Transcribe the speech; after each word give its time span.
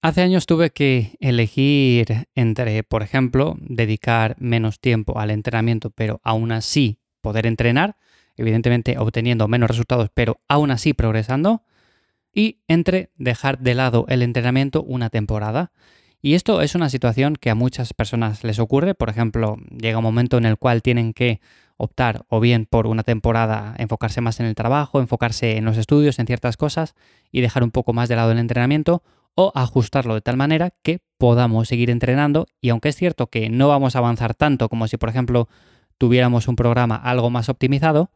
Hace 0.00 0.22
años 0.22 0.46
tuve 0.46 0.70
que 0.70 1.16
elegir 1.18 2.28
entre, 2.36 2.84
por 2.84 3.02
ejemplo, 3.02 3.56
dedicar 3.58 4.36
menos 4.38 4.78
tiempo 4.78 5.18
al 5.18 5.32
entrenamiento, 5.32 5.90
pero 5.90 6.20
aún 6.22 6.52
así 6.52 7.00
poder 7.20 7.46
entrenar, 7.46 7.96
evidentemente 8.36 8.96
obteniendo 8.96 9.48
menos 9.48 9.68
resultados, 9.68 10.08
pero 10.14 10.40
aún 10.46 10.70
así 10.70 10.94
progresando, 10.94 11.64
y 12.32 12.60
entre 12.68 13.10
dejar 13.16 13.58
de 13.58 13.74
lado 13.74 14.06
el 14.08 14.22
entrenamiento 14.22 14.84
una 14.84 15.10
temporada. 15.10 15.72
Y 16.22 16.34
esto 16.34 16.62
es 16.62 16.76
una 16.76 16.90
situación 16.90 17.34
que 17.34 17.50
a 17.50 17.56
muchas 17.56 17.92
personas 17.92 18.44
les 18.44 18.60
ocurre. 18.60 18.94
Por 18.94 19.08
ejemplo, 19.08 19.56
llega 19.80 19.98
un 19.98 20.04
momento 20.04 20.38
en 20.38 20.46
el 20.46 20.58
cual 20.58 20.80
tienen 20.80 21.12
que 21.12 21.40
optar 21.76 22.24
o 22.28 22.38
bien 22.38 22.66
por 22.66 22.86
una 22.86 23.02
temporada 23.02 23.74
enfocarse 23.78 24.20
más 24.20 24.38
en 24.38 24.46
el 24.46 24.54
trabajo, 24.54 25.00
enfocarse 25.00 25.56
en 25.56 25.64
los 25.64 25.76
estudios, 25.76 26.20
en 26.20 26.26
ciertas 26.26 26.56
cosas 26.56 26.94
y 27.32 27.40
dejar 27.40 27.64
un 27.64 27.72
poco 27.72 27.92
más 27.92 28.08
de 28.08 28.14
lado 28.14 28.30
el 28.30 28.38
entrenamiento 28.38 29.02
o 29.40 29.52
ajustarlo 29.54 30.14
de 30.14 30.20
tal 30.20 30.36
manera 30.36 30.72
que 30.82 30.98
podamos 31.16 31.68
seguir 31.68 31.90
entrenando 31.90 32.48
y 32.60 32.70
aunque 32.70 32.88
es 32.88 32.96
cierto 32.96 33.28
que 33.28 33.48
no 33.50 33.68
vamos 33.68 33.94
a 33.94 34.00
avanzar 34.00 34.34
tanto 34.34 34.68
como 34.68 34.88
si 34.88 34.96
por 34.96 35.10
ejemplo 35.10 35.48
tuviéramos 35.96 36.48
un 36.48 36.56
programa 36.56 36.96
algo 36.96 37.30
más 37.30 37.48
optimizado, 37.48 38.10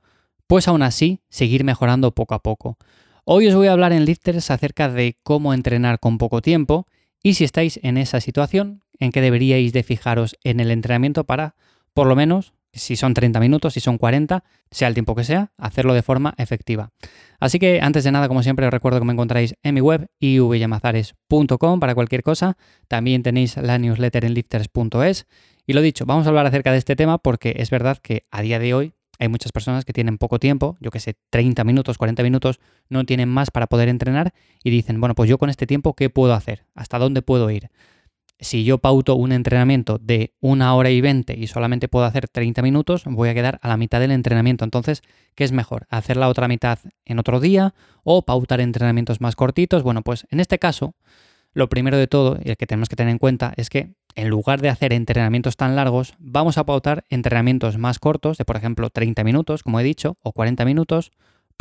pues 0.49 0.67
aún 0.67 0.83
así 0.83 1.21
seguir 1.29 1.63
mejorando 1.63 2.11
poco 2.11 2.35
a 2.35 2.41
poco. 2.43 2.77
Hoy 3.25 3.47
os 3.47 3.55
voy 3.55 3.69
a 3.69 3.73
hablar 3.73 3.93
en 3.93 4.05
Lifters 4.05 4.51
acerca 4.51 4.89
de 4.89 5.17
cómo 5.23 5.55
entrenar 5.55 6.01
con 6.01 6.19
poco 6.19 6.43
tiempo 6.43 6.89
y 7.23 7.35
si 7.35 7.45
estáis 7.45 7.79
en 7.85 7.99
esa 7.99 8.21
situación, 8.21 8.83
en 8.99 9.13
que 9.13 9.21
deberíais 9.21 9.73
de 9.73 9.85
fijaros 9.85 10.37
en 10.43 10.59
el 10.59 10.73
entrenamiento 10.73 11.23
para, 11.23 11.55
por 11.95 12.09
lo 12.09 12.17
menos, 12.17 12.53
si 12.73 12.97
son 12.97 13.15
30 13.15 13.39
minutos, 13.41 13.75
si 13.75 13.81
son 13.81 13.99
40, 13.99 14.45
sea 14.71 14.89
el 14.89 14.95
tiempo 14.95 15.15
que 15.15 15.25
sea, 15.25 15.53
hacerlo 15.59 15.95
de 15.95 16.03
forma 16.03 16.35
efectiva. 16.39 16.91
Así 17.39 17.59
que 17.59 17.81
antes 17.81 18.05
de 18.05 18.13
nada, 18.13 18.29
como 18.29 18.43
siempre, 18.43 18.67
os 18.67 18.73
recuerdo 18.73 18.99
que 18.99 19.05
me 19.05 19.13
encontráis 19.13 19.55
en 19.63 19.75
mi 19.75 19.81
web 19.81 20.09
ivyamazares.com 20.21 21.81
para 21.81 21.95
cualquier 21.95 22.23
cosa. 22.23 22.57
También 22.89 23.23
tenéis 23.23 23.57
la 23.57 23.79
newsletter 23.79 24.25
en 24.25 24.35
lifters.es. 24.35 25.27
Y 25.67 25.75
lo 25.75 25.83
dicho, 25.83 26.07
vamos 26.07 26.27
a 26.27 26.31
hablar 26.31 26.47
acerca 26.47 26.73
de 26.73 26.79
este 26.79 26.97
tema 26.97 27.19
porque 27.19 27.55
es 27.59 27.71
verdad 27.71 27.99
que 27.99 28.27
a 28.31 28.43
día 28.43 28.59
de 28.59 28.75
hoy 28.75 28.95
hay 29.19 29.29
muchas 29.29 29.53
personas 29.53 29.85
que 29.85 29.93
tienen 29.93 30.19
poco 30.19 30.41
tiempo, 30.41 30.77
yo 30.81 30.91
que 30.91 30.99
sé, 30.99 31.15
30 31.31 31.63
minutos, 31.63 31.99
40 31.99 32.25
minutos, 32.25 32.59
no 32.89 33.05
tienen 33.05 33.29
más 33.29 33.53
para 33.53 33.69
poder 33.69 33.89
entrenar 33.89 34.33
y 34.65 34.71
dicen, 34.71 34.99
bueno, 34.99 35.15
pues 35.15 35.31
yo 35.31 35.39
con 35.39 35.49
este 35.49 35.67
tiempo, 35.67 35.95
¿qué 35.95 36.11
puedo 36.11 36.35
hacer? 36.35 36.65
¿Hasta 36.75 36.99
dónde 36.99 37.23
puedo 37.23 37.49
ir? 37.51 37.71
Si 38.43 38.65
yo 38.65 38.79
pauto 38.79 39.15
un 39.15 39.31
entrenamiento 39.31 39.99
de 39.99 40.35
una 40.41 40.75
hora 40.75 40.91
y 40.91 41.01
20 41.01 41.39
y 41.39 41.47
solamente 41.47 41.87
puedo 41.87 42.05
hacer 42.05 42.27
30 42.29 42.61
minutos, 42.61 43.05
voy 43.07 43.29
a 43.29 43.35
quedar 43.35 43.61
a 43.63 43.69
la 43.69 43.77
mitad 43.77 44.01
del 44.01 44.11
entrenamiento. 44.11 44.65
Entonces, 44.65 45.03
¿qué 45.37 45.45
es 45.45 45.53
mejor? 45.53 45.87
¿Hacer 45.91 46.17
la 46.17 46.29
otra 46.29 46.49
mitad 46.49 46.81
en 47.05 47.21
otro 47.21 47.39
día 47.39 47.73
o 48.03 48.23
pautar 48.23 48.61
entrenamientos 48.61 49.21
más 49.21 49.37
cortitos? 49.37 49.85
Bueno, 49.85 50.03
pues 50.03 50.27
en 50.31 50.41
este 50.41 50.59
caso, 50.59 50.97
lo 51.53 51.69
primero 51.69 51.97
de 51.97 52.09
todo 52.09 52.37
y 52.43 52.51
el 52.51 52.57
que 52.57 52.67
tenemos 52.67 52.89
que 52.89 52.97
tener 52.97 53.13
en 53.13 53.19
cuenta 53.19 53.55
es 53.57 53.71
que 53.71 53.93
en 54.17 54.29
lugar 54.29 54.61
de 54.61 54.71
hacer 54.71 54.93
entrenamientos 54.93 55.57
tan 55.57 55.77
largos, 55.77 56.15
vamos 56.19 56.59
a 56.59 56.65
pautar 56.65 57.05
entrenamientos 57.11 57.79
más 57.79 58.01
cortos, 58.01 58.39
de 58.39 58.45
por 58.45 58.57
ejemplo 58.57 58.91
30 58.91 59.23
minutos, 59.23 59.63
como 59.63 59.79
he 59.79 59.85
dicho, 59.85 60.17
o 60.21 60.33
40 60.33 60.65
minutos, 60.65 61.13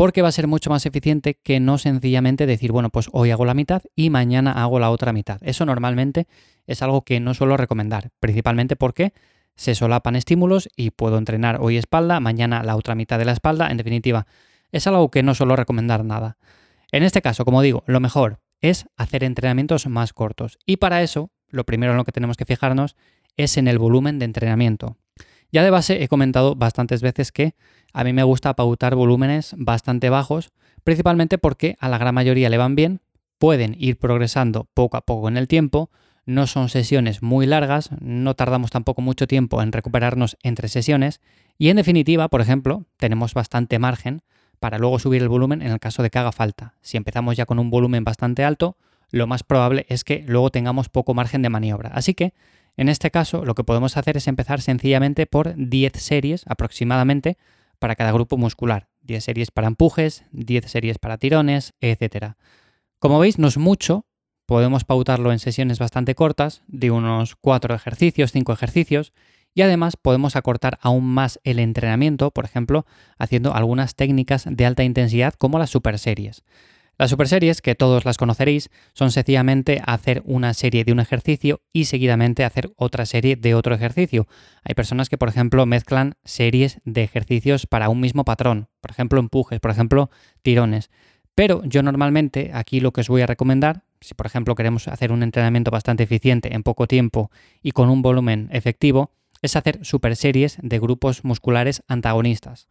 porque 0.01 0.23
va 0.23 0.29
a 0.29 0.31
ser 0.31 0.47
mucho 0.47 0.71
más 0.71 0.87
eficiente 0.87 1.35
que 1.43 1.59
no 1.59 1.77
sencillamente 1.77 2.47
decir, 2.47 2.71
bueno, 2.71 2.89
pues 2.89 3.07
hoy 3.11 3.29
hago 3.29 3.45
la 3.45 3.53
mitad 3.53 3.83
y 3.95 4.09
mañana 4.09 4.51
hago 4.51 4.79
la 4.79 4.89
otra 4.89 5.13
mitad. 5.13 5.37
Eso 5.43 5.63
normalmente 5.63 6.25
es 6.65 6.81
algo 6.81 7.03
que 7.03 7.19
no 7.19 7.35
suelo 7.35 7.55
recomendar, 7.55 8.09
principalmente 8.19 8.75
porque 8.75 9.13
se 9.55 9.75
solapan 9.75 10.15
estímulos 10.15 10.69
y 10.75 10.89
puedo 10.89 11.19
entrenar 11.19 11.59
hoy 11.61 11.77
espalda, 11.77 12.19
mañana 12.19 12.63
la 12.63 12.77
otra 12.77 12.95
mitad 12.95 13.19
de 13.19 13.25
la 13.25 13.33
espalda, 13.33 13.69
en 13.69 13.77
definitiva, 13.77 14.25
es 14.71 14.87
algo 14.87 15.11
que 15.11 15.21
no 15.21 15.35
suelo 15.35 15.55
recomendar 15.55 16.03
nada. 16.03 16.39
En 16.91 17.03
este 17.03 17.21
caso, 17.21 17.45
como 17.45 17.61
digo, 17.61 17.83
lo 17.85 17.99
mejor 17.99 18.39
es 18.59 18.87
hacer 18.97 19.23
entrenamientos 19.23 19.85
más 19.85 20.13
cortos 20.13 20.57
y 20.65 20.77
para 20.77 21.03
eso 21.03 21.29
lo 21.47 21.63
primero 21.63 21.91
en 21.91 21.97
lo 21.97 22.05
que 22.05 22.11
tenemos 22.11 22.37
que 22.37 22.45
fijarnos 22.45 22.95
es 23.37 23.55
en 23.55 23.67
el 23.67 23.77
volumen 23.77 24.17
de 24.17 24.25
entrenamiento. 24.25 24.97
Ya 25.51 25.63
de 25.63 25.69
base 25.69 26.01
he 26.01 26.07
comentado 26.07 26.55
bastantes 26.55 27.01
veces 27.01 27.31
que 27.31 27.55
a 27.93 28.03
mí 28.03 28.13
me 28.13 28.23
gusta 28.23 28.55
pautar 28.55 28.95
volúmenes 28.95 29.53
bastante 29.57 30.09
bajos, 30.09 30.51
principalmente 30.83 31.37
porque 31.37 31.75
a 31.79 31.89
la 31.89 31.97
gran 31.97 32.15
mayoría 32.15 32.49
le 32.49 32.57
van 32.57 32.75
bien, 32.75 33.01
pueden 33.37 33.75
ir 33.77 33.97
progresando 33.97 34.67
poco 34.73 34.97
a 34.97 35.01
poco 35.01 35.27
en 35.27 35.35
el 35.35 35.47
tiempo, 35.47 35.89
no 36.25 36.47
son 36.47 36.69
sesiones 36.69 37.21
muy 37.21 37.45
largas, 37.45 37.89
no 37.99 38.35
tardamos 38.35 38.71
tampoco 38.71 39.01
mucho 39.01 39.27
tiempo 39.27 39.61
en 39.61 39.71
recuperarnos 39.71 40.37
entre 40.43 40.69
sesiones 40.69 41.19
y 41.57 41.69
en 41.69 41.77
definitiva, 41.77 42.29
por 42.29 42.41
ejemplo, 42.41 42.85
tenemos 42.97 43.33
bastante 43.33 43.79
margen 43.79 44.21
para 44.59 44.77
luego 44.77 44.99
subir 44.99 45.21
el 45.21 45.29
volumen 45.29 45.61
en 45.61 45.71
el 45.71 45.79
caso 45.79 46.03
de 46.03 46.09
que 46.11 46.19
haga 46.19 46.31
falta. 46.31 46.75
Si 46.81 46.95
empezamos 46.95 47.35
ya 47.35 47.45
con 47.45 47.59
un 47.59 47.69
volumen 47.69 48.03
bastante 48.03 48.43
alto, 48.43 48.77
lo 49.09 49.27
más 49.27 49.43
probable 49.43 49.85
es 49.89 50.03
que 50.03 50.23
luego 50.27 50.51
tengamos 50.51 50.87
poco 50.87 51.13
margen 51.13 51.41
de 51.41 51.49
maniobra. 51.49 51.89
Así 51.93 52.13
que, 52.13 52.33
en 52.81 52.89
este 52.89 53.11
caso, 53.11 53.45
lo 53.45 53.53
que 53.53 53.63
podemos 53.63 53.95
hacer 53.95 54.17
es 54.17 54.27
empezar 54.27 54.59
sencillamente 54.59 55.27
por 55.27 55.53
10 55.55 55.93
series 55.97 56.43
aproximadamente 56.47 57.37
para 57.77 57.95
cada 57.95 58.11
grupo 58.11 58.37
muscular. 58.37 58.87
10 59.01 59.23
series 59.23 59.51
para 59.51 59.67
empujes, 59.67 60.25
10 60.31 60.65
series 60.65 60.97
para 60.97 61.19
tirones, 61.19 61.75
etc. 61.79 62.33
Como 62.97 63.19
veis, 63.19 63.37
no 63.37 63.47
es 63.47 63.59
mucho, 63.59 64.07
podemos 64.47 64.83
pautarlo 64.83 65.31
en 65.31 65.37
sesiones 65.37 65.77
bastante 65.77 66.15
cortas, 66.15 66.63
de 66.65 66.89
unos 66.89 67.35
4 67.35 67.75
ejercicios, 67.75 68.31
5 68.31 68.51
ejercicios, 68.51 69.13
y 69.53 69.61
además 69.61 69.95
podemos 69.95 70.35
acortar 70.35 70.79
aún 70.81 71.05
más 71.05 71.39
el 71.43 71.59
entrenamiento, 71.59 72.31
por 72.31 72.45
ejemplo, 72.45 72.87
haciendo 73.19 73.53
algunas 73.53 73.93
técnicas 73.93 74.45
de 74.49 74.65
alta 74.65 74.83
intensidad 74.83 75.35
como 75.35 75.59
las 75.59 75.69
super 75.69 75.99
series. 75.99 76.43
Las 76.97 77.09
superseries, 77.09 77.61
que 77.61 77.73
todos 77.73 78.05
las 78.05 78.17
conoceréis, 78.17 78.69
son 78.93 79.11
sencillamente 79.11 79.81
hacer 79.85 80.21
una 80.25 80.53
serie 80.53 80.83
de 80.83 80.91
un 80.91 80.99
ejercicio 80.99 81.61
y 81.73 81.85
seguidamente 81.85 82.43
hacer 82.43 82.71
otra 82.75 83.05
serie 83.05 83.35
de 83.35 83.55
otro 83.55 83.73
ejercicio. 83.73 84.27
Hay 84.63 84.75
personas 84.75 85.09
que, 85.09 85.17
por 85.17 85.29
ejemplo, 85.29 85.65
mezclan 85.65 86.13
series 86.23 86.79
de 86.85 87.03
ejercicios 87.03 87.65
para 87.65 87.89
un 87.89 88.01
mismo 88.01 88.23
patrón, 88.23 88.67
por 88.81 88.91
ejemplo, 88.91 89.19
empujes, 89.19 89.59
por 89.59 89.71
ejemplo, 89.71 90.11
tirones. 90.43 90.89
Pero 91.33 91.63
yo 91.63 91.81
normalmente 91.81 92.51
aquí 92.53 92.79
lo 92.81 92.91
que 92.91 93.01
os 93.01 93.07
voy 93.07 93.21
a 93.21 93.25
recomendar, 93.25 93.83
si 94.01 94.13
por 94.13 94.25
ejemplo 94.25 94.55
queremos 94.55 94.87
hacer 94.87 95.11
un 95.11 95.23
entrenamiento 95.23 95.71
bastante 95.71 96.03
eficiente 96.03 96.53
en 96.53 96.63
poco 96.63 96.87
tiempo 96.87 97.31
y 97.61 97.71
con 97.71 97.89
un 97.89 98.01
volumen 98.01 98.49
efectivo, 98.51 99.11
es 99.41 99.55
hacer 99.55 99.79
superseries 99.83 100.57
de 100.61 100.79
grupos 100.79 101.23
musculares 101.23 101.83
antagonistas. 101.87 102.67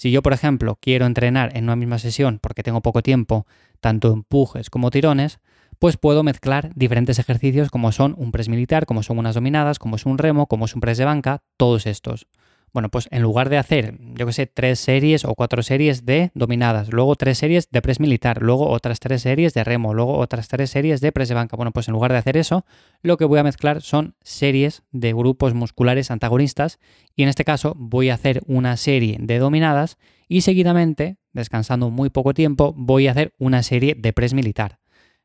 Si 0.00 0.10
yo, 0.10 0.22
por 0.22 0.32
ejemplo, 0.32 0.78
quiero 0.80 1.04
entrenar 1.04 1.54
en 1.54 1.64
una 1.64 1.76
misma 1.76 1.98
sesión 1.98 2.38
porque 2.40 2.62
tengo 2.62 2.80
poco 2.80 3.02
tiempo, 3.02 3.46
tanto 3.80 4.14
empujes 4.14 4.70
como 4.70 4.90
tirones, 4.90 5.40
pues 5.78 5.98
puedo 5.98 6.22
mezclar 6.22 6.70
diferentes 6.74 7.18
ejercicios 7.18 7.68
como 7.68 7.92
son 7.92 8.14
un 8.16 8.32
press 8.32 8.48
militar, 8.48 8.86
como 8.86 9.02
son 9.02 9.18
unas 9.18 9.34
dominadas, 9.34 9.78
como 9.78 9.96
es 9.96 10.06
un 10.06 10.16
remo, 10.16 10.46
como 10.46 10.64
es 10.64 10.74
un 10.74 10.80
press 10.80 10.96
de 10.96 11.04
banca, 11.04 11.42
todos 11.58 11.86
estos. 11.86 12.26
Bueno, 12.72 12.88
pues 12.88 13.08
en 13.10 13.22
lugar 13.22 13.48
de 13.48 13.58
hacer, 13.58 13.98
yo 14.14 14.26
que 14.26 14.32
sé, 14.32 14.46
tres 14.46 14.78
series 14.78 15.24
o 15.24 15.34
cuatro 15.34 15.62
series 15.62 16.06
de 16.06 16.30
dominadas, 16.34 16.92
luego 16.92 17.16
tres 17.16 17.38
series 17.38 17.68
de 17.70 17.82
press 17.82 17.98
militar, 17.98 18.42
luego 18.42 18.68
otras 18.68 19.00
tres 19.00 19.22
series 19.22 19.54
de 19.54 19.64
remo, 19.64 19.92
luego 19.92 20.18
otras 20.18 20.46
tres 20.46 20.70
series 20.70 21.00
de 21.00 21.10
press 21.10 21.28
de 21.28 21.34
banca. 21.34 21.56
Bueno, 21.56 21.72
pues 21.72 21.88
en 21.88 21.92
lugar 21.92 22.12
de 22.12 22.18
hacer 22.18 22.36
eso, 22.36 22.64
lo 23.02 23.16
que 23.16 23.24
voy 23.24 23.40
a 23.40 23.42
mezclar 23.42 23.82
son 23.82 24.14
series 24.22 24.84
de 24.92 25.12
grupos 25.12 25.52
musculares 25.52 26.12
antagonistas 26.12 26.78
y 27.16 27.24
en 27.24 27.28
este 27.28 27.44
caso 27.44 27.74
voy 27.76 28.10
a 28.10 28.14
hacer 28.14 28.42
una 28.46 28.76
serie 28.76 29.16
de 29.20 29.38
dominadas 29.38 29.98
y 30.28 30.42
seguidamente, 30.42 31.16
descansando 31.32 31.90
muy 31.90 32.08
poco 32.08 32.34
tiempo, 32.34 32.72
voy 32.76 33.08
a 33.08 33.10
hacer 33.10 33.34
una 33.38 33.64
serie 33.64 33.96
de 33.98 34.12
press 34.12 34.32
militar. 34.32 34.78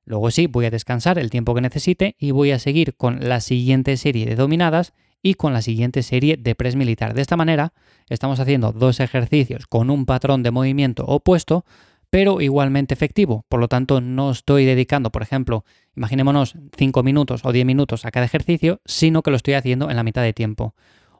Luego 0.03 0.31
sí, 0.31 0.47
voy 0.47 0.66
a 0.66 0.72
descansar 0.72 1.19
el 1.19 1.29
tiempo 1.29 1.53
que 1.53 1.62
necesite 1.62 2.16
y 2.19 2.31
voy 2.31 2.51
a 2.51 2.59
seguir 2.59 2.95
con 2.95 3.27
la 3.27 3.39
siguiente 3.39 3.97
serie 3.97 4.25
de 4.25 4.35
dominadas 4.35 4.94
y 5.25 5.34
con 5.34 5.53
la 5.53 5.63
siguiente 5.63 6.03
serie 6.03 6.38
de 6.38 6.53
press 6.53 6.75
militar. 6.75 7.16
De 7.16 7.24
esta 7.24 7.36
manera, 7.36 7.74
estamos 8.09 8.40
haciendo 8.40 8.74
dos 8.74 9.00
ejercicios 9.00 9.66
con 9.66 9.90
un 9.90 10.06
patrón 10.06 10.44
de 10.44 10.52
movimiento 10.52 11.03
opuesto, 11.03 11.66
pero 12.12 12.41
igualmente 12.41 12.94
efectivo. 12.94 13.44
Por 13.50 13.59
lo 13.59 13.68
tanto, 13.68 14.02
no 14.02 14.30
estoy 14.30 14.66
dedicando, 14.66 15.12
por 15.12 15.24
ejemplo, 15.24 15.66
imaginémonos 15.96 16.53
5 16.78 17.02
minutos 17.02 17.42
o 17.44 17.51
10 17.51 17.66
minutos 17.66 18.06
a 18.06 18.12
cada 18.12 18.27
ejercicio, 18.27 18.81
sino 18.86 19.24
que 19.24 19.31
lo 19.31 19.38
estoy 19.38 19.56
haciendo 19.56 19.89
en 19.89 19.95
la 19.95 20.04
mitad 20.04 20.22
de 20.22 20.33
tiempo. 20.33 20.75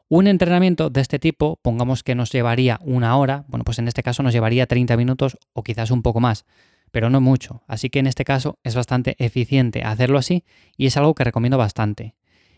Un 0.06 0.28
entrenamiento 0.28 0.88
de 0.88 1.00
este 1.00 1.18
tipo, 1.18 1.58
pongamos 1.60 2.04
que 2.04 2.14
nos 2.14 2.30
llevaría 2.30 2.78
una 2.82 3.16
hora, 3.16 3.44
bueno, 3.48 3.64
pues 3.64 3.80
en 3.80 3.88
este 3.88 4.04
caso 4.04 4.22
nos 4.22 4.32
llevaría 4.32 4.68
30 4.68 4.96
minutos 4.96 5.36
o 5.52 5.64
quizás 5.64 5.90
un 5.90 6.02
poco 6.02 6.20
más, 6.20 6.44
pero 6.92 7.10
no 7.10 7.20
mucho. 7.20 7.64
Así 7.66 7.90
que 7.90 7.98
en 7.98 8.06
este 8.06 8.24
caso 8.24 8.60
es 8.62 8.76
bastante 8.76 9.16
eficiente 9.18 9.82
hacerlo 9.82 10.18
así 10.18 10.44
y 10.76 10.86
es 10.86 10.96
algo 10.96 11.16
que 11.16 11.24
recomiendo 11.24 11.58
bastante. 11.58 12.14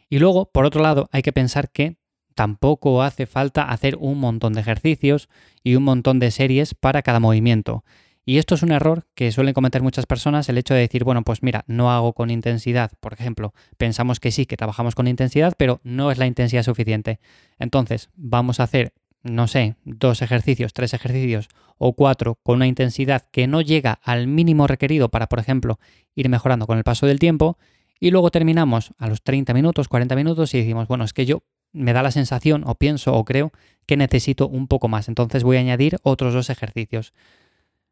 Y 0.08 0.18
luego, 0.18 0.50
por 0.50 0.64
otro 0.64 0.82
lado, 0.82 1.08
hay 1.12 1.22
que 1.22 1.32
pensar 1.32 1.70
que 1.70 1.96
tampoco 2.34 3.02
hace 3.02 3.26
falta 3.26 3.64
hacer 3.64 3.96
un 3.96 4.18
montón 4.20 4.52
de 4.52 4.60
ejercicios 4.60 5.28
y 5.64 5.74
un 5.74 5.82
montón 5.82 6.20
de 6.20 6.30
series 6.30 6.74
para 6.74 7.02
cada 7.02 7.20
movimiento. 7.20 7.84
Y 8.24 8.36
esto 8.36 8.54
es 8.54 8.62
un 8.62 8.72
error 8.72 9.06
que 9.14 9.32
suelen 9.32 9.54
cometer 9.54 9.82
muchas 9.82 10.04
personas, 10.04 10.48
el 10.50 10.58
hecho 10.58 10.74
de 10.74 10.80
decir, 10.80 11.02
bueno, 11.02 11.22
pues 11.24 11.42
mira, 11.42 11.64
no 11.66 11.90
hago 11.90 12.12
con 12.12 12.30
intensidad, 12.30 12.92
por 13.00 13.14
ejemplo, 13.14 13.54
pensamos 13.78 14.20
que 14.20 14.30
sí, 14.32 14.44
que 14.44 14.58
trabajamos 14.58 14.94
con 14.94 15.08
intensidad, 15.08 15.54
pero 15.56 15.80
no 15.82 16.12
es 16.12 16.18
la 16.18 16.26
intensidad 16.26 16.62
suficiente. 16.62 17.20
Entonces, 17.58 18.10
vamos 18.16 18.60
a 18.60 18.64
hacer, 18.64 18.92
no 19.22 19.48
sé, 19.48 19.76
dos 19.84 20.20
ejercicios, 20.20 20.74
tres 20.74 20.92
ejercicios 20.92 21.48
o 21.78 21.94
cuatro 21.94 22.38
con 22.42 22.56
una 22.56 22.66
intensidad 22.66 23.26
que 23.32 23.46
no 23.46 23.62
llega 23.62 23.98
al 24.02 24.26
mínimo 24.26 24.66
requerido 24.66 25.08
para, 25.08 25.26
por 25.26 25.38
ejemplo, 25.38 25.80
ir 26.14 26.28
mejorando 26.28 26.66
con 26.66 26.76
el 26.76 26.84
paso 26.84 27.06
del 27.06 27.18
tiempo 27.18 27.56
y 28.00 28.10
luego 28.10 28.30
terminamos 28.30 28.92
a 28.98 29.08
los 29.08 29.22
30 29.22 29.54
minutos, 29.54 29.88
40 29.88 30.14
minutos 30.16 30.54
y 30.54 30.58
decimos, 30.58 30.88
bueno, 30.88 31.04
es 31.04 31.12
que 31.12 31.26
yo 31.26 31.42
me 31.72 31.92
da 31.92 32.02
la 32.02 32.10
sensación 32.10 32.64
o 32.66 32.74
pienso 32.74 33.14
o 33.14 33.24
creo 33.24 33.52
que 33.86 33.96
necesito 33.96 34.48
un 34.48 34.68
poco 34.68 34.88
más, 34.88 35.08
entonces 35.08 35.44
voy 35.44 35.56
a 35.56 35.60
añadir 35.60 35.98
otros 36.02 36.34
dos 36.34 36.50
ejercicios. 36.50 37.12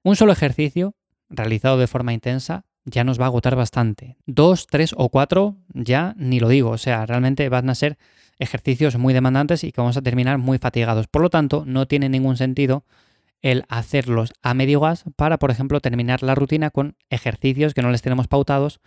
Un 0.03 0.17
solo 0.17 0.32
ejercicio 0.32 0.94
realizado 1.29 1.79
de 1.79 1.87
forma 1.87 2.12
intensa 2.12 2.64
ya 2.85 3.03
nos 3.03 3.20
va 3.20 3.25
a 3.25 3.26
agotar 3.29 3.56
bastante. 3.56 4.17
Dos, 4.26 4.67
tres 4.69 4.94
o 4.97 5.08
cuatro 5.08 5.56
ya 5.75 6.14
ni 6.17 6.41
lo 6.41 6.49
digo, 6.49 6.70
o 6.70 6.79
sea, 6.79 7.05
realmente 7.05 7.49
van 7.49 7.69
a 7.69 7.75
ser 7.75 7.99
ejercicios 8.38 8.97
muy 8.97 9.14
demandantes 9.14 9.64
y 9.64 9.73
que 9.73 9.81
vamos 9.81 9.97
a 9.97 10.03
terminar 10.03 10.38
muy 10.38 10.58
fatigados. 10.58 11.08
Por 11.08 11.23
lo 11.23 11.31
tanto, 11.31 11.64
no 11.67 11.87
tiene 11.87 12.08
ningún 12.08 12.37
sentido 12.37 12.85
el 13.43 13.64
hacerlos 13.69 14.32
a 14.43 14.55
medio 14.55 14.81
gas 14.81 15.05
para, 15.17 15.38
por 15.38 15.50
ejemplo, 15.50 15.81
terminar 15.81 16.23
la 16.23 16.35
rutina 16.35 16.70
con 16.70 16.97
ejercicios 17.11 17.75
que 17.75 17.82
no 17.82 17.91
les 17.91 18.03
tenemos 18.03 18.29
pautados, 18.29 18.81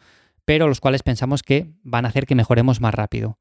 pero 0.49 0.67
los 0.67 0.81
cuales 0.81 1.03
pensamos 1.03 1.43
que 1.43 1.69
van 1.83 2.05
a 2.05 2.07
hacer 2.07 2.25
que 2.25 2.33
mejoremos 2.33 2.81
más 2.81 2.91
rápido. 2.91 3.37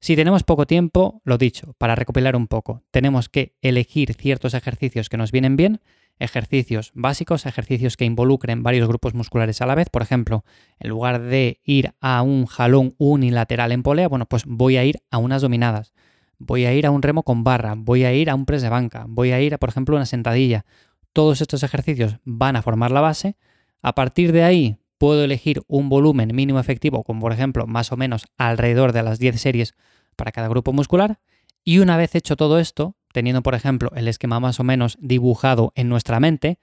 Si 0.00 0.16
tenemos 0.16 0.42
poco 0.42 0.66
tiempo, 0.66 1.20
lo 1.22 1.36
dicho, 1.36 1.74
para 1.76 1.94
recopilar 1.94 2.34
un 2.34 2.46
poco, 2.46 2.82
tenemos 2.90 3.28
que 3.28 3.54
elegir 3.60 4.14
ciertos 4.14 4.54
ejercicios 4.54 5.10
que 5.10 5.18
nos 5.18 5.32
vienen 5.32 5.56
bien, 5.56 5.82
ejercicios 6.18 6.92
básicos, 6.94 7.44
ejercicios 7.44 7.98
que 7.98 8.06
involucren 8.06 8.62
varios 8.62 8.88
grupos 8.88 9.12
musculares 9.12 9.60
a 9.60 9.66
la 9.66 9.74
vez. 9.74 9.90
Por 9.90 10.00
ejemplo, 10.00 10.46
en 10.78 10.88
lugar 10.88 11.20
de 11.20 11.60
ir 11.62 11.92
a 12.00 12.22
un 12.22 12.46
jalón 12.46 12.94
unilateral 12.96 13.70
en 13.70 13.82
polea, 13.82 14.08
bueno, 14.08 14.24
pues 14.24 14.44
voy 14.46 14.78
a 14.78 14.84
ir 14.86 15.02
a 15.10 15.18
unas 15.18 15.42
dominadas, 15.42 15.92
voy 16.38 16.64
a 16.64 16.72
ir 16.72 16.86
a 16.86 16.90
un 16.90 17.02
remo 17.02 17.22
con 17.22 17.44
barra, 17.44 17.74
voy 17.76 18.04
a 18.04 18.14
ir 18.14 18.30
a 18.30 18.34
un 18.34 18.46
press 18.46 18.62
de 18.62 18.70
banca, 18.70 19.04
voy 19.06 19.32
a 19.32 19.42
ir 19.42 19.52
a, 19.52 19.58
por 19.58 19.68
ejemplo, 19.68 19.94
una 19.94 20.06
sentadilla. 20.06 20.64
Todos 21.12 21.42
estos 21.42 21.62
ejercicios 21.62 22.16
van 22.24 22.56
a 22.56 22.62
formar 22.62 22.92
la 22.92 23.02
base. 23.02 23.36
A 23.82 23.94
partir 23.94 24.32
de 24.32 24.42
ahí, 24.42 24.78
puedo 24.98 25.24
elegir 25.24 25.62
un 25.66 25.88
volumen 25.88 26.34
mínimo 26.34 26.58
efectivo, 26.58 27.04
como 27.04 27.20
por 27.20 27.32
ejemplo 27.32 27.66
más 27.66 27.92
o 27.92 27.96
menos 27.96 28.26
alrededor 28.36 28.92
de 28.92 29.02
las 29.02 29.18
10 29.18 29.40
series 29.40 29.74
para 30.16 30.32
cada 30.32 30.48
grupo 30.48 30.72
muscular. 30.72 31.20
Y 31.64 31.78
una 31.78 31.96
vez 31.96 32.14
hecho 32.14 32.36
todo 32.36 32.58
esto, 32.58 32.96
teniendo 33.12 33.42
por 33.42 33.54
ejemplo 33.54 33.90
el 33.96 34.08
esquema 34.08 34.40
más 34.40 34.60
o 34.60 34.64
menos 34.64 34.96
dibujado 35.00 35.72
en 35.74 35.88
nuestra 35.88 36.20
mente, 36.20 36.58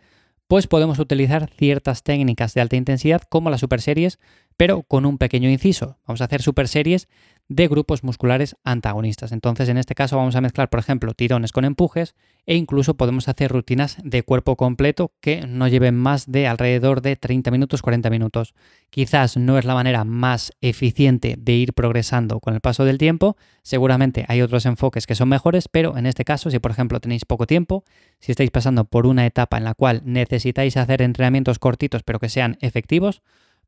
pues 0.47 0.68
podemos 0.68 1.00
utilizar 1.00 1.50
ciertas 1.50 2.03
técnicas 2.03 2.53
de 2.53 2.62
alta 2.62 2.75
intensidad 2.75 3.21
como 3.24 3.50
las 3.50 3.62
super 3.62 3.81
series, 3.81 4.19
pero 4.57 4.83
con 4.83 5.06
un 5.06 5.18
pequeño 5.18 5.50
inciso. 5.50 5.97
Vamos 6.06 6.21
a 6.21 6.25
hacer 6.25 6.41
super 6.41 6.68
series 6.68 7.07
de 7.50 7.68
grupos 7.68 8.04
musculares 8.04 8.56
antagonistas. 8.63 9.31
Entonces, 9.31 9.69
en 9.69 9.78
este 9.78 9.95
caso 9.95 10.18
vamos 10.18 10.36
a 10.36 10.42
mezclar, 10.42 10.69
por 10.69 10.80
ejemplo, 10.80 11.13
tirones 11.13 11.51
con 11.51 11.66
empujes 11.66 12.16
e 12.45 12.56
incluso 12.56 12.95
podemos 12.95 13.28
hacer 13.28 13.51
rutinas 13.51 13.98
de 14.04 14.24
cuerpo 14.24 14.56
completo 14.56 15.13
que 15.22 15.45
no 15.48 15.68
lleven 15.68 15.95
más 15.95 16.31
de 16.31 16.48
alrededor 16.48 17.01
de 17.01 17.16
30 17.16 17.51
minutos, 17.51 17.81
40 17.81 18.10
minutos. 18.10 18.54
Quizás 18.90 19.38
no 19.38 19.57
es 19.57 19.66
la 19.66 19.75
manera 19.75 20.04
más 20.04 20.51
eficiente 20.62 21.36
de 21.38 21.54
ir 21.54 21.74
progresando 21.74 22.40
con 22.40 22.54
el 22.54 22.62
paso 22.62 22.86
del 22.86 22.98
tiempo, 22.98 23.38
seguramente 23.62 24.25
hay 24.28 24.42
otros 24.42 24.66
enfoques 24.66 25.07
que 25.07 25.16
son 25.16 25.30
mejores, 25.30 25.68
pero 25.68 25.98
en 25.98 26.06
este 26.06 26.25
caso, 26.25 26.50
si 26.50 26.60
por 26.60 26.72
ejemplo 26.72 27.00
tenéis 27.00 27.25
poco 27.25 27.48
tiempo, 27.48 27.84
si 28.19 28.31
estáis 28.31 28.51
pasando 28.51 28.86
por 28.86 29.06
una 29.06 29.25
etapa 29.25 29.57
en 29.57 29.63
la 29.63 29.74
cual 29.74 30.01
necesitáis 30.06 30.78
hacer 30.78 31.01
entrenamientos 31.01 31.60
cortitos 31.60 32.04
pero 32.04 32.19
que 32.19 32.30
sean 32.30 32.57
efectivos, 32.62 33.22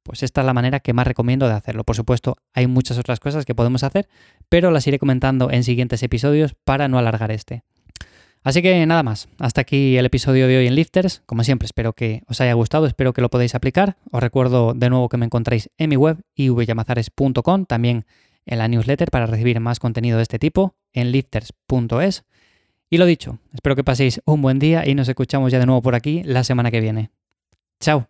pues 0.06 0.22
esta 0.22 0.42
es 0.42 0.46
la 0.48 0.54
manera 0.54 0.80
que 0.80 0.94
más 0.94 1.08
recomiendo 1.08 1.48
de 1.48 1.56
hacerlo. 1.56 1.84
Por 1.84 1.96
supuesto, 1.96 2.38
hay 2.54 2.68
muchas 2.68 3.00
otras 3.00 3.20
cosas 3.20 3.44
que 3.44 3.56
podemos 3.56 3.84
hacer, 3.84 4.08
pero 4.50 4.70
las 4.70 4.86
iré 4.86 5.00
comentando 5.00 5.50
en 5.50 5.64
siguientes 5.64 6.04
episodios 6.04 6.54
para 6.64 6.88
no 6.88 7.00
alargar 7.00 7.32
este. 7.32 7.64
Así 8.44 8.62
que 8.62 8.86
nada 8.86 9.02
más, 9.02 9.28
hasta 9.40 9.62
aquí 9.62 9.98
el 9.98 10.06
episodio 10.06 10.48
de 10.48 10.60
hoy 10.60 10.68
en 10.68 10.76
Lifters. 10.76 11.24
Como 11.26 11.44
siempre, 11.44 11.66
espero 11.66 11.94
que 11.94 12.22
os 12.28 12.40
haya 12.40 12.54
gustado, 12.54 12.86
espero 12.86 13.14
que 13.14 13.22
lo 13.22 13.32
podáis 13.32 13.56
aplicar. 13.56 13.98
Os 14.12 14.22
recuerdo 14.22 14.76
de 14.76 14.92
nuevo 14.92 15.10
que 15.10 15.18
me 15.18 15.26
encontráis 15.26 15.72
en 15.80 15.90
mi 15.90 15.96
web 15.96 16.22
ivyamazares.com, 16.36 17.66
también 17.66 18.06
en 18.46 18.60
la 18.60 18.68
newsletter 18.68 19.10
para 19.10 19.26
recibir 19.26 19.60
más 19.60 19.80
contenido 19.80 20.18
de 20.18 20.24
este 20.24 20.38
tipo, 20.38 20.76
en 20.94 21.12
lifters.es. 21.12 22.26
Y 22.92 22.98
lo 23.00 23.08
dicho, 23.08 23.40
espero 23.56 23.76
que 23.76 23.84
paséis 23.84 24.22
un 24.26 24.44
buen 24.44 24.60
día 24.60 24.88
y 24.88 24.94
nos 24.94 25.10
escuchamos 25.10 25.52
ya 25.52 25.58
de 25.58 25.66
nuevo 25.66 25.82
por 25.82 25.96
aquí 25.96 26.22
la 26.24 26.44
semana 26.44 26.70
que 26.70 26.80
viene. 26.80 27.10
Chao. 27.80 28.08